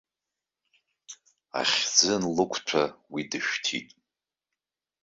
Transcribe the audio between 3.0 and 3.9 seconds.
уи дышәҭит.